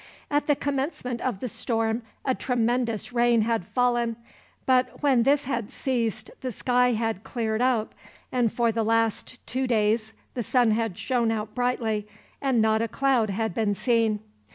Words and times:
At 0.31 0.47
the 0.47 0.55
commencement 0.55 1.21
of 1.21 1.41
the 1.41 1.47
storm 1.47 2.01
a 2.25 2.33
tremendous 2.33 3.13
rain 3.13 3.41
had 3.41 3.67
fallen, 3.67 4.15
but 4.65 5.03
when 5.03 5.21
this 5.21 5.45
had 5.45 5.69
ceased 5.69 6.31
the 6.41 6.51
sky 6.51 6.93
had 6.93 7.21
cleared 7.23 7.61
up, 7.61 7.93
and 8.31 8.51
for 8.51 8.71
the 8.71 8.81
last 8.81 9.37
two 9.45 9.67
days 9.67 10.13
the 10.33 10.41
sun 10.41 10.71
had 10.71 10.97
shone 10.97 11.29
out 11.31 11.53
brightly, 11.53 12.07
and 12.41 12.59
not 12.63 12.81
a 12.81 12.87
cloud 12.87 13.29
had 13.29 13.53
been 13.53 13.75
seen. 13.75 14.21